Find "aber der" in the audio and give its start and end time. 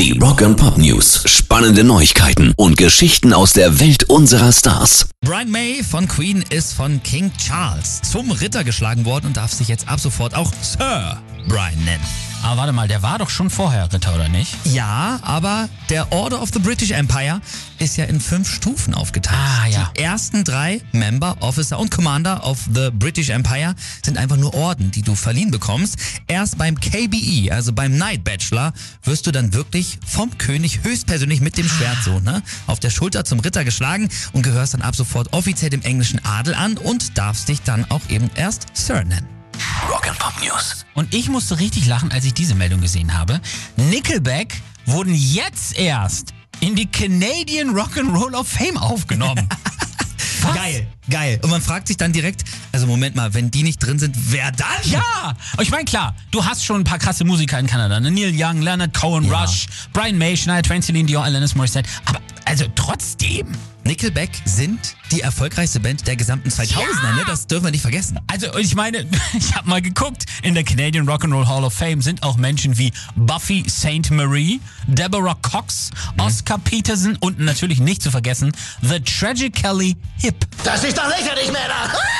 15.22-16.10